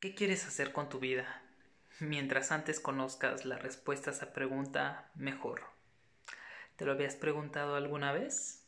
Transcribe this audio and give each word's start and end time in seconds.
¿Qué 0.00 0.14
quieres 0.14 0.46
hacer 0.46 0.72
con 0.72 0.88
tu 0.88 1.00
vida? 1.00 1.42
Mientras 1.98 2.52
antes 2.52 2.78
conozcas 2.78 3.44
la 3.44 3.58
respuesta 3.58 4.10
a 4.10 4.12
esa 4.12 4.32
pregunta, 4.32 5.10
mejor. 5.16 5.62
¿Te 6.76 6.84
lo 6.84 6.92
habías 6.92 7.16
preguntado 7.16 7.74
alguna 7.74 8.12
vez? 8.12 8.67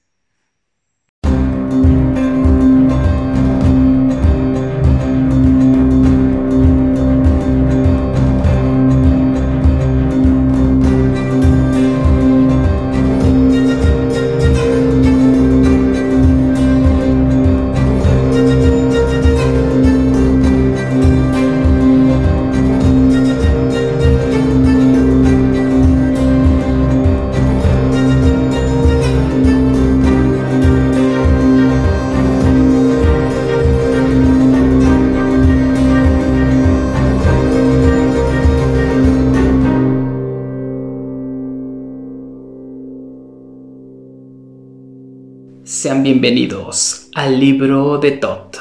Sean 45.71 46.03
bienvenidos 46.03 47.09
al 47.15 47.39
libro 47.39 47.99
de 47.99 48.11
Tot. 48.11 48.59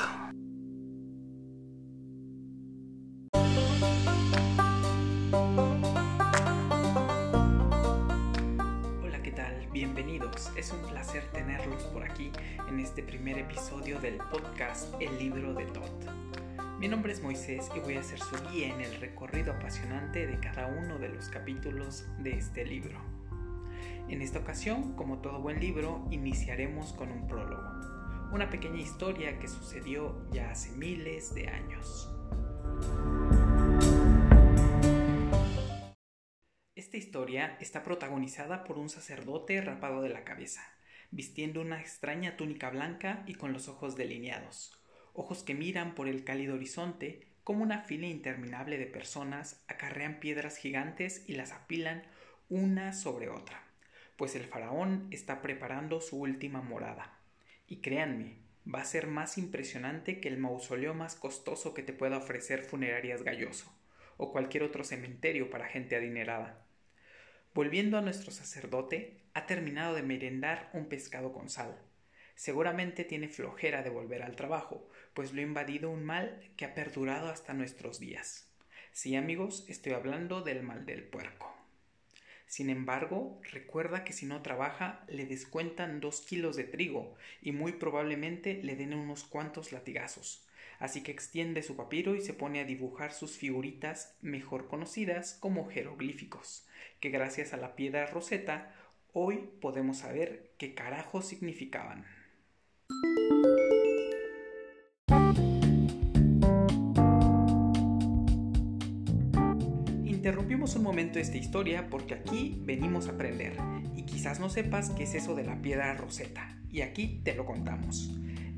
Hola, 9.02 9.24
¿qué 9.24 9.32
tal? 9.32 9.56
Bienvenidos. 9.74 10.52
Es 10.56 10.72
un 10.72 10.88
placer 10.88 11.24
tenerlos 11.34 11.82
por 11.86 12.04
aquí 12.04 12.32
en 12.68 12.80
este 12.80 13.02
primer 13.02 13.40
episodio 13.40 14.00
del 14.00 14.18
podcast 14.32 14.94
El 15.00 15.18
libro 15.18 15.56
de 15.56 15.66
Tot. 15.66 15.92
Mi 16.80 16.88
nombre 16.88 17.12
es 17.12 17.24
Moisés 17.24 17.72
y 17.76 17.80
voy 17.80 17.96
a 17.96 18.04
ser 18.04 18.20
su 18.20 18.36
guía 18.52 18.68
en 18.68 18.82
el 18.82 18.94
recorrido 19.02 19.54
apasionante 19.54 20.28
de 20.28 20.40
cada 20.40 20.68
uno 20.68 21.00
de 21.00 21.10
los 21.10 21.30
capítulos 21.30 22.06
de 22.20 22.38
este 22.38 22.68
libro. 22.68 23.19
En 24.10 24.24
esta 24.24 24.40
ocasión, 24.40 24.96
como 24.96 25.20
todo 25.20 25.40
buen 25.40 25.60
libro, 25.60 26.08
iniciaremos 26.10 26.94
con 26.94 27.12
un 27.12 27.28
prólogo, 27.28 27.62
una 28.34 28.50
pequeña 28.50 28.82
historia 28.82 29.38
que 29.38 29.48
sucedió 29.48 30.28
ya 30.32 30.50
hace 30.50 30.72
miles 30.72 31.36
de 31.36 31.48
años. 31.48 32.10
Esta 36.76 36.98
historia 36.98 37.56
está 37.60 37.84
protagonizada 37.84 38.64
por 38.64 38.80
un 38.80 38.90
sacerdote 38.90 39.62
rapado 39.62 40.02
de 40.02 40.10
la 40.10 40.24
cabeza, 40.24 40.64
vistiendo 41.12 41.62
una 41.62 41.80
extraña 41.80 42.36
túnica 42.36 42.72
blanca 42.72 43.24
y 43.28 43.36
con 43.36 43.54
los 43.54 43.68
ojos 43.68 43.96
delineados, 43.96 44.82
ojos 45.14 45.44
que 45.44 45.54
miran 45.54 45.94
por 45.94 46.08
el 46.08 46.24
cálido 46.24 46.56
horizonte 46.56 47.28
como 47.44 47.62
una 47.62 47.82
fila 47.82 48.08
interminable 48.08 48.80
de 48.80 48.88
personas 48.88 49.64
acarrean 49.68 50.20
piedras 50.20 50.58
gigantes 50.58 51.24
y 51.28 51.34
las 51.34 51.52
apilan 51.52 52.04
una 52.50 52.94
sobre 52.94 53.30
otra 53.30 53.69
pues 54.20 54.36
el 54.36 54.44
faraón 54.44 55.08
está 55.12 55.42
preparando 55.42 56.02
su 56.02 56.20
última 56.20 56.62
morada. 56.62 57.18
Y 57.68 57.78
créanme, 57.78 58.36
va 58.68 58.82
a 58.82 58.86
ser 58.86 59.08
más 59.08 59.38
impresionante 59.38 60.20
que 60.20 60.28
el 60.28 60.38
mausoleo 60.38 60.94
más 60.94 61.16
costoso 61.16 61.74
que 61.74 61.84
te 61.84 61.94
pueda 61.94 62.18
ofrecer 62.18 62.66
Funerarias 62.66 63.24
Galloso, 63.24 63.74
o 64.18 64.34
cualquier 64.34 64.64
otro 64.64 64.84
cementerio 64.84 65.50
para 65.50 65.70
gente 65.70 65.96
adinerada. 65.96 66.66
Volviendo 67.54 67.98
a 67.98 68.02
nuestro 68.02 68.32
sacerdote, 68.32 69.22
ha 69.34 69.46
terminado 69.46 69.96
de 69.96 70.04
merendar 70.04 70.70
un 70.74 70.90
pescado 70.90 71.32
con 71.32 71.50
sal. 71.50 71.80
Seguramente 72.36 73.06
tiene 73.06 73.30
flojera 73.30 73.84
de 73.84 73.90
volver 73.90 74.22
al 74.22 74.36
trabajo, 74.36 74.90
pues 75.14 75.32
lo 75.32 75.40
ha 75.40 75.44
invadido 75.44 75.90
un 75.90 76.04
mal 76.04 76.42
que 76.58 76.66
ha 76.66 76.76
perdurado 76.76 77.30
hasta 77.30 77.54
nuestros 77.54 78.02
días. 78.02 78.52
Sí, 78.92 79.16
amigos, 79.16 79.64
estoy 79.70 79.94
hablando 79.94 80.42
del 80.42 80.62
mal 80.62 80.86
del 80.86 81.06
puerco. 81.06 81.59
Sin 82.50 82.72
embargo, 82.72 83.40
recuerda 83.52 84.04
que 84.04 84.12
si 84.12 84.26
no 84.26 84.42
trabaja 84.42 85.06
le 85.08 85.28
descuentan 85.28 86.00
dos 86.00 86.22
kilos 86.22 86.56
de 86.56 86.64
trigo 86.64 87.16
y 87.44 87.52
muy 87.52 87.74
probablemente 87.74 88.60
le 88.64 88.76
den 88.76 88.96
unos 88.96 89.24
cuantos 89.24 89.72
latigazos. 89.72 90.48
Así 90.80 91.04
que 91.04 91.12
extiende 91.12 91.62
su 91.62 91.76
papiro 91.76 92.16
y 92.16 92.22
se 92.22 92.34
pone 92.34 92.60
a 92.60 92.66
dibujar 92.66 93.14
sus 93.14 93.38
figuritas 93.38 94.16
mejor 94.22 94.68
conocidas 94.68 95.38
como 95.40 95.70
jeroglíficos, 95.70 96.68
que 97.00 97.12
gracias 97.12 97.54
a 97.54 97.58
la 97.58 97.76
piedra 97.76 98.08
roseta 98.08 98.74
hoy 99.14 99.48
podemos 99.62 100.00
saber 100.00 100.50
qué 100.58 100.74
carajo 100.74 101.22
significaban. 101.22 102.04
Interrumpimos 110.30 110.76
un 110.76 110.84
momento 110.84 111.18
esta 111.18 111.38
historia 111.38 111.90
porque 111.90 112.14
aquí 112.14 112.62
venimos 112.64 113.08
a 113.08 113.14
aprender. 113.14 113.54
Y 113.96 114.04
quizás 114.04 114.40
no 114.40 114.52
sepas 114.52 114.92
qué 114.92 115.02
es 115.02 115.16
eso 115.16 115.34
de 115.34 115.44
la 115.44 115.60
piedra 115.60 115.96
roseta. 115.96 116.56
Y 116.70 116.82
aquí 116.82 117.20
te 117.24 117.34
lo 117.34 117.48
contamos. 117.48 118.12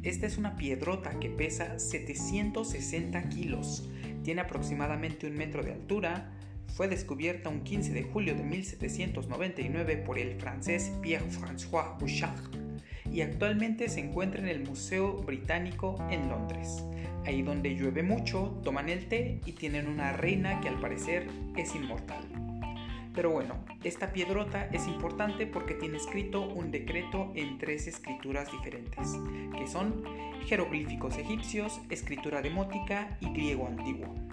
Esta 0.04 0.28
es 0.28 0.38
una 0.38 0.58
piedrota 0.58 1.18
que 1.22 1.30
pesa 1.30 1.80
760 1.80 3.30
kilos, 3.30 3.88
tiene 4.22 4.42
aproximadamente 4.42 5.28
un 5.28 5.38
metro 5.38 5.64
de 5.64 5.72
altura, 5.72 6.34
fue 6.68 6.90
descubierta 6.90 7.48
un 7.48 7.64
15 7.64 7.94
de 7.94 8.04
julio 8.04 8.36
de 8.36 8.44
1799 8.44 9.96
por 9.96 10.20
el 10.20 10.36
francés 10.42 10.92
Pierre-François 11.02 11.98
Bouchard 11.98 12.71
y 13.12 13.22
actualmente 13.22 13.90
se 13.90 14.00
encuentra 14.00 14.42
en 14.42 14.48
el 14.48 14.64
Museo 14.64 15.18
Británico 15.18 15.98
en 16.10 16.30
Londres. 16.30 16.84
Ahí 17.26 17.42
donde 17.42 17.76
llueve 17.76 18.04
mucho, 18.04 18.60
toman 18.64 18.90
el 18.90 19.08
té 19.08 19.42
y 19.46 19.52
tienen 19.52 19.88
una 19.88 20.14
reina 20.14 20.60
que 20.62 20.70
al 20.70 20.80
parecer 20.80 21.28
es 21.56 21.76
inmortal. 21.76 22.24
Pero 23.14 23.30
bueno, 23.30 23.56
esta 23.84 24.14
piedrota 24.14 24.70
es 24.72 24.88
importante 24.88 25.46
porque 25.46 25.74
tiene 25.74 25.98
escrito 25.98 26.42
un 26.42 26.72
decreto 26.72 27.32
en 27.36 27.58
tres 27.58 27.88
escrituras 27.88 28.50
diferentes, 28.52 29.18
que 29.58 29.68
son 29.68 30.04
jeroglíficos 30.46 31.18
egipcios, 31.18 31.82
escritura 31.90 32.42
demótica 32.42 33.18
y 33.20 33.30
griego 33.34 33.68
antiguo 33.68 34.31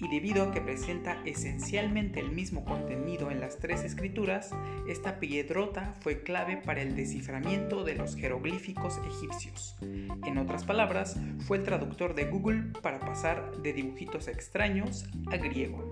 y 0.00 0.08
debido 0.08 0.44
a 0.44 0.50
que 0.50 0.60
presenta 0.60 1.20
esencialmente 1.26 2.20
el 2.20 2.30
mismo 2.30 2.64
contenido 2.64 3.30
en 3.30 3.40
las 3.40 3.58
tres 3.58 3.84
escrituras, 3.84 4.50
esta 4.88 5.20
piedrota 5.20 5.94
fue 6.00 6.22
clave 6.22 6.56
para 6.56 6.80
el 6.80 6.96
desciframiento 6.96 7.84
de 7.84 7.94
los 7.94 8.16
jeroglíficos 8.16 8.98
egipcios. 9.06 9.76
En 10.24 10.38
otras 10.38 10.64
palabras, 10.64 11.18
fue 11.46 11.58
el 11.58 11.64
traductor 11.64 12.14
de 12.14 12.24
Google 12.24 12.72
para 12.80 12.98
pasar 12.98 13.58
de 13.58 13.72
dibujitos 13.74 14.28
extraños 14.28 15.04
a 15.30 15.36
griego. 15.36 15.90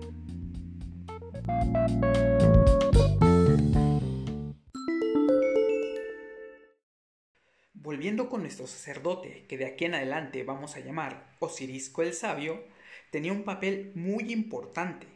Volviendo 7.73 8.29
con 8.29 8.41
nuestro 8.41 8.65
sacerdote, 8.65 9.45
que 9.47 9.57
de 9.57 9.65
aquí 9.65 9.85
en 9.85 9.95
adelante 9.95 10.43
vamos 10.43 10.75
a 10.75 10.79
llamar 10.79 11.35
Osirisco 11.39 12.01
el 12.01 12.13
Sabio, 12.13 12.63
tenía 13.11 13.33
un 13.33 13.43
papel 13.43 13.91
muy 13.95 14.31
importante, 14.31 15.07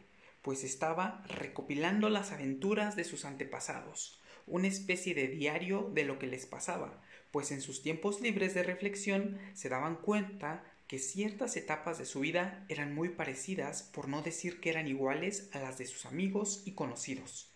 pues 0.42 0.64
estaba 0.64 1.24
recopilando 1.26 2.08
las 2.08 2.32
aventuras 2.32 2.96
de 2.96 3.04
sus 3.04 3.24
antepasados, 3.24 4.20
una 4.46 4.68
especie 4.68 5.14
de 5.14 5.28
diario 5.28 5.90
de 5.94 6.04
lo 6.04 6.18
que 6.18 6.26
les 6.26 6.46
pasaba, 6.46 7.00
pues 7.30 7.50
en 7.50 7.60
sus 7.60 7.82
tiempos 7.82 8.20
libres 8.20 8.54
de 8.54 8.62
reflexión 8.62 9.38
se 9.54 9.68
daban 9.68 9.96
cuenta 9.96 10.64
que 10.86 10.98
ciertas 10.98 11.56
etapas 11.56 11.98
de 11.98 12.04
su 12.04 12.20
vida 12.20 12.64
eran 12.68 12.94
muy 12.94 13.08
parecidas, 13.08 13.82
por 13.82 14.08
no 14.08 14.22
decir 14.22 14.60
que 14.60 14.70
eran 14.70 14.86
iguales 14.86 15.48
a 15.52 15.60
las 15.60 15.78
de 15.78 15.86
sus 15.86 16.04
amigos 16.04 16.62
y 16.66 16.72
conocidos. 16.72 17.50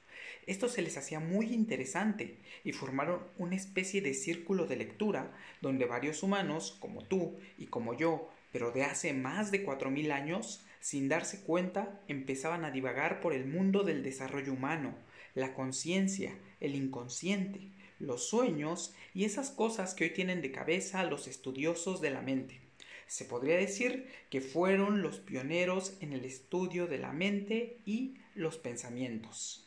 Esto 0.47 0.69
se 0.69 0.81
les 0.81 0.97
hacía 0.97 1.21
muy 1.21 1.53
interesante 1.53 2.39
y 2.65 2.73
formaron 2.73 3.21
una 3.37 3.55
especie 3.55 4.01
de 4.01 4.15
círculo 4.15 4.67
de 4.67 4.77
lectura 4.77 5.31
donde 5.61 5.85
varios 5.85 6.23
humanos, 6.23 6.77
como 6.81 7.05
tú 7.05 7.39
y 7.59 7.67
como 7.67 7.93
yo, 7.93 8.31
pero 8.53 8.71
de 8.71 8.85
hace 8.85 9.13
más 9.13 9.51
de 9.51 9.63
cuatro 9.63 9.91
mil 9.91 10.13
años, 10.13 10.65
sin 10.81 11.09
darse 11.09 11.43
cuenta, 11.43 12.01
empezaban 12.09 12.65
a 12.65 12.71
divagar 12.71 13.21
por 13.21 13.33
el 13.33 13.47
mundo 13.47 13.83
del 13.83 14.03
desarrollo 14.03 14.53
humano, 14.53 14.95
la 15.35 15.55
conciencia, 15.55 16.37
el 16.61 16.75
inconsciente, 16.75 17.71
los 17.99 18.29
sueños 18.29 18.95
y 19.15 19.25
esas 19.25 19.51
cosas 19.51 19.95
que 19.95 20.05
hoy 20.05 20.11
tienen 20.11 20.41
de 20.41 20.53
cabeza 20.53 21.05
los 21.05 21.27
estudiosos 21.27 22.01
de 22.01 22.11
la 22.11 22.23
mente. 22.23 22.61
Se 23.07 23.25
podría 23.25 23.57
decir 23.57 24.07
que 24.31 24.41
fueron 24.41 25.03
los 25.03 25.19
pioneros 25.19 25.97
en 26.01 26.13
el 26.13 26.25
estudio 26.25 26.87
de 26.87 26.99
la 26.99 27.13
mente 27.13 27.81
y 27.87 28.19
los 28.35 28.59
pensamientos. 28.59 29.67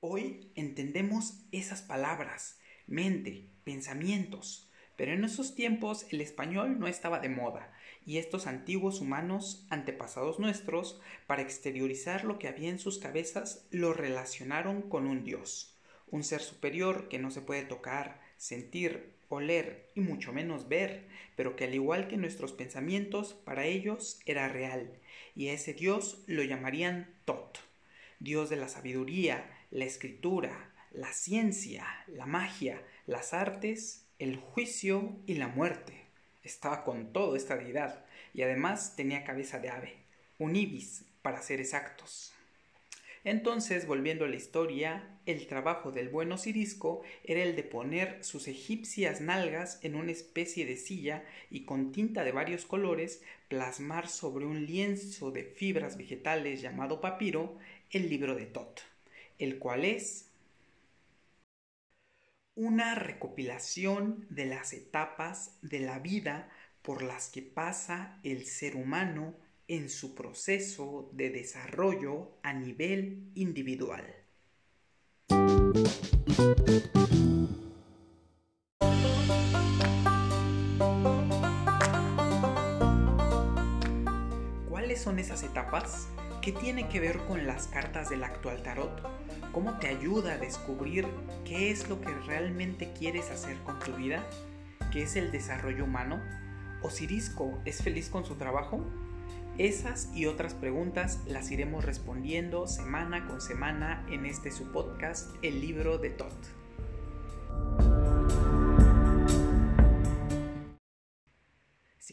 Hoy 0.00 0.50
entendemos 0.56 1.44
esas 1.52 1.80
palabras, 1.80 2.58
mente, 2.86 3.46
pensamientos, 3.64 4.68
Pero 4.96 5.12
en 5.12 5.24
esos 5.24 5.54
tiempos 5.54 6.06
el 6.10 6.20
español 6.20 6.78
no 6.78 6.86
estaba 6.86 7.18
de 7.18 7.28
moda, 7.28 7.72
y 8.04 8.18
estos 8.18 8.46
antiguos 8.46 9.00
humanos, 9.00 9.66
antepasados 9.70 10.38
nuestros, 10.38 11.00
para 11.26 11.42
exteriorizar 11.42 12.24
lo 12.24 12.38
que 12.38 12.48
había 12.48 12.68
en 12.68 12.78
sus 12.78 12.98
cabezas, 12.98 13.66
lo 13.70 13.92
relacionaron 13.92 14.82
con 14.82 15.06
un 15.06 15.24
dios, 15.24 15.76
un 16.10 16.24
ser 16.24 16.40
superior 16.40 17.08
que 17.08 17.18
no 17.18 17.30
se 17.30 17.40
puede 17.40 17.62
tocar, 17.62 18.20
sentir, 18.36 19.12
oler 19.28 19.88
y 19.94 20.00
mucho 20.00 20.32
menos 20.32 20.68
ver, 20.68 21.06
pero 21.36 21.56
que 21.56 21.64
al 21.64 21.74
igual 21.74 22.08
que 22.08 22.16
nuestros 22.16 22.52
pensamientos, 22.52 23.34
para 23.34 23.64
ellos 23.64 24.20
era 24.26 24.48
real, 24.48 24.98
y 25.34 25.48
a 25.48 25.52
ese 25.52 25.72
dios 25.72 26.22
lo 26.26 26.42
llamarían 26.42 27.14
Tot, 27.24 27.58
dios 28.18 28.50
de 28.50 28.56
la 28.56 28.68
sabiduría, 28.68 29.50
la 29.70 29.84
escritura, 29.84 30.70
la 30.90 31.12
ciencia, 31.12 31.86
la 32.06 32.26
magia, 32.26 32.82
las 33.06 33.32
artes, 33.32 34.06
el 34.22 34.36
juicio 34.36 35.16
y 35.26 35.34
la 35.34 35.48
muerte. 35.48 35.94
Estaba 36.44 36.84
con 36.84 37.12
todo 37.12 37.34
esta 37.34 37.56
deidad, 37.56 38.04
y 38.32 38.42
además 38.42 38.94
tenía 38.94 39.24
cabeza 39.24 39.58
de 39.58 39.68
ave, 39.68 39.94
un 40.38 40.54
ibis, 40.54 41.04
para 41.22 41.42
ser 41.42 41.58
exactos. 41.58 42.32
Entonces, 43.24 43.84
volviendo 43.84 44.24
a 44.24 44.28
la 44.28 44.36
historia, 44.36 45.18
el 45.26 45.48
trabajo 45.48 45.90
del 45.90 46.08
buen 46.08 46.30
Osirisco 46.30 47.02
era 47.24 47.42
el 47.42 47.56
de 47.56 47.64
poner 47.64 48.22
sus 48.22 48.46
egipcias 48.46 49.20
nalgas 49.20 49.80
en 49.82 49.96
una 49.96 50.12
especie 50.12 50.66
de 50.66 50.76
silla 50.76 51.24
y 51.50 51.64
con 51.64 51.90
tinta 51.90 52.22
de 52.22 52.30
varios 52.30 52.64
colores 52.64 53.24
plasmar 53.48 54.08
sobre 54.08 54.46
un 54.46 54.66
lienzo 54.66 55.32
de 55.32 55.42
fibras 55.42 55.96
vegetales 55.96 56.62
llamado 56.62 57.00
papiro 57.00 57.58
el 57.90 58.08
libro 58.08 58.36
de 58.36 58.46
Tot, 58.46 58.82
el 59.40 59.58
cual 59.58 59.84
es 59.84 60.31
una 62.54 62.94
recopilación 62.94 64.26
de 64.28 64.46
las 64.46 64.72
etapas 64.72 65.58
de 65.62 65.80
la 65.80 65.98
vida 65.98 66.50
por 66.82 67.02
las 67.02 67.30
que 67.30 67.42
pasa 67.42 68.18
el 68.22 68.44
ser 68.44 68.76
humano 68.76 69.34
en 69.68 69.88
su 69.88 70.14
proceso 70.14 71.08
de 71.12 71.30
desarrollo 71.30 72.36
a 72.42 72.52
nivel 72.52 73.30
individual. 73.34 74.04
¿Cuáles 84.68 85.00
son 85.00 85.18
esas 85.18 85.42
etapas? 85.42 86.08
¿Qué 86.42 86.50
tiene 86.50 86.88
que 86.88 86.98
ver 86.98 87.18
con 87.18 87.46
las 87.46 87.68
cartas 87.68 88.10
del 88.10 88.24
actual 88.24 88.64
tarot? 88.64 89.00
¿Cómo 89.52 89.78
te 89.78 89.86
ayuda 89.86 90.32
a 90.32 90.38
descubrir 90.38 91.06
qué 91.44 91.70
es 91.70 91.88
lo 91.88 92.00
que 92.00 92.12
realmente 92.26 92.92
quieres 92.98 93.30
hacer 93.30 93.58
con 93.58 93.78
tu 93.78 93.92
vida? 93.92 94.26
¿Qué 94.90 95.04
es 95.04 95.14
el 95.14 95.30
desarrollo 95.30 95.84
humano? 95.84 96.20
¿Osirisco 96.82 97.62
es 97.64 97.80
feliz 97.80 98.08
con 98.08 98.24
su 98.24 98.34
trabajo? 98.34 98.84
Esas 99.56 100.10
y 100.16 100.26
otras 100.26 100.54
preguntas 100.54 101.20
las 101.28 101.48
iremos 101.52 101.84
respondiendo 101.84 102.66
semana 102.66 103.24
con 103.28 103.40
semana 103.40 104.04
en 104.10 104.26
este 104.26 104.50
su 104.50 104.72
podcast, 104.72 105.30
El 105.42 105.60
libro 105.60 105.98
de 105.98 106.10
Tot. 106.10 106.61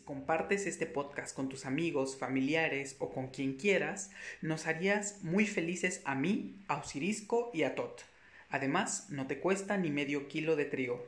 Compartes 0.09 0.65
este 0.65 0.87
podcast 0.87 1.35
con 1.35 1.49
tus 1.49 1.67
amigos, 1.67 2.17
familiares 2.17 2.95
o 2.97 3.11
con 3.11 3.27
quien 3.27 3.57
quieras, 3.57 4.09
nos 4.41 4.65
harías 4.65 5.23
muy 5.23 5.45
felices 5.45 6.01
a 6.03 6.15
mí, 6.15 6.55
a 6.67 6.77
Osirisco 6.77 7.51
y 7.53 7.61
a 7.61 7.75
Tot. 7.75 8.01
Además, 8.49 9.05
no 9.11 9.27
te 9.27 9.39
cuesta 9.39 9.77
ni 9.77 9.91
medio 9.91 10.27
kilo 10.27 10.55
de 10.55 10.65
trigo. 10.65 11.05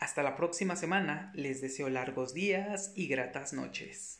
Hasta 0.00 0.24
la 0.24 0.34
próxima 0.34 0.74
semana, 0.74 1.30
les 1.36 1.60
deseo 1.60 1.90
largos 1.90 2.34
días 2.34 2.90
y 2.96 3.06
gratas 3.06 3.52
noches. 3.52 4.19